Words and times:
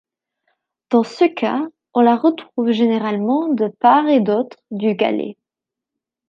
Dans 0.89 1.03
ce 1.03 1.25
cas, 1.25 1.61
on 1.93 2.01
la 2.01 2.15
retrouve 2.15 2.71
généralement 2.71 3.49
de 3.53 3.67
part 3.67 4.07
et 4.07 4.19
d'autre 4.19 4.57
du 4.71 4.95
galet. 4.95 5.37